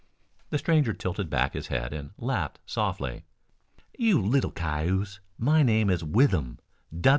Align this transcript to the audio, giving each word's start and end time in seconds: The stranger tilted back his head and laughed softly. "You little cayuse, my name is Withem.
The 0.49 0.57
stranger 0.57 0.93
tilted 0.93 1.29
back 1.29 1.53
his 1.53 1.67
head 1.67 1.93
and 1.93 2.09
laughed 2.17 2.57
softly. 2.65 3.23
"You 3.99 4.19
little 4.19 4.49
cayuse, 4.49 5.19
my 5.37 5.61
name 5.61 5.91
is 5.91 6.03
Withem. 6.03 6.57